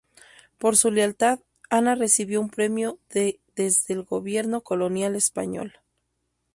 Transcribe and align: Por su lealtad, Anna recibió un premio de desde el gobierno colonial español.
Por 0.57 0.77
su 0.77 0.89
lealtad, 0.89 1.41
Anna 1.69 1.93
recibió 1.93 2.41
un 2.41 2.49
premio 2.49 2.97
de 3.11 3.39
desde 3.55 3.93
el 3.93 4.01
gobierno 4.01 4.61
colonial 4.61 5.15
español. 5.15 5.75